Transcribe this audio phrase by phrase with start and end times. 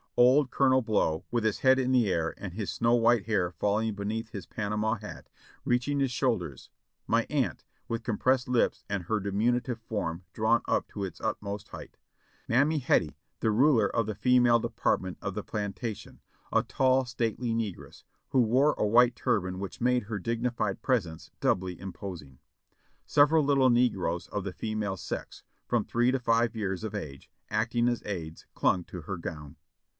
[0.17, 3.93] Old Colonel Blow, with his head in the air and his snow white hair falling
[3.93, 5.29] beneath his Panama hat,
[5.63, 6.69] reaching his shoulders;
[7.07, 11.69] my aunt, with compressed lips and her diminutive form drawn up to its ut most
[11.69, 11.97] height;
[12.47, 16.19] Mammy Hettie, the ruler of the female department of the plantation,
[16.51, 21.79] a tall, stately negress, who wore a white turban which made her dignified presence doubly
[21.79, 22.39] imposing;
[23.05, 27.87] several little negroes of the female sex, from three to five years of age, acting
[27.87, 29.55] as aides, clung to her gown.